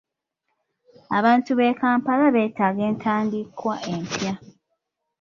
[1.17, 4.33] Abantu b'e Kampala beetaaga entandikwa empya.